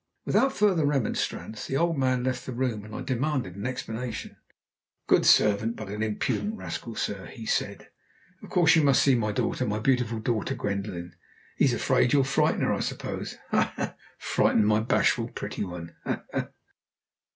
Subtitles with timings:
[0.25, 4.35] Without further remonstrance the old man left the room, and I demanded an explanation.
[5.05, 7.89] "Good servant, but an impudent rascal, sir!" he said.
[8.41, 11.13] "Of course you must see my daughter, my beautiful daughter, Gwendoline.
[11.55, 13.37] He's afraid you'll frighten her, I suppose!
[13.51, 13.73] Ha!
[13.75, 13.95] ha!
[14.17, 15.93] Frighten my bashful, pretty one.
[16.03, 16.23] Ha!
[16.33, 16.47] ha!"